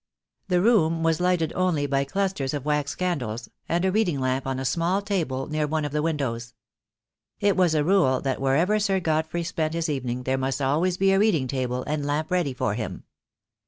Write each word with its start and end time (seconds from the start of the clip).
The 0.47 0.61
room 0.61 1.03
was 1.03 1.19
lighted 1.21 1.53
only 1.53 1.85
by 1.85 2.05
clusters 2.05 2.55
of 2.55 2.65
wax 2.65 2.95
candles, 2.95 3.49
and 3.69 3.85
a 3.85 3.91
reading 3.91 4.19
lamp 4.19 4.47
on 4.47 4.57
a 4.57 4.65
small 4.65 4.99
table 5.03 5.45
near 5.45 5.67
one 5.67 5.85
of 5.85 5.91
the 5.91 5.97
74 5.99 6.09
THE 6.09 6.17
DAY 6.17 6.23
WILL 6.23 6.29
COME. 6.31 6.31
windows. 6.31 6.53
It 7.51 7.55
was 7.57 7.75
a 7.75 7.83
rule 7.83 8.19
that 8.21 8.41
wherever 8.41 8.79
Sir 8.79 8.99
Godfrey 8.99 9.43
spent 9.43 9.75
his 9.75 9.89
evening 9.89 10.23
there 10.23 10.39
must 10.39 10.59
always 10.59 10.97
be 10.97 11.11
a 11.11 11.19
reading 11.19 11.45
table 11.47 11.83
and 11.85 12.03
lamp 12.03 12.31
ready 12.31 12.55
for 12.55 12.73
him. 12.73 13.03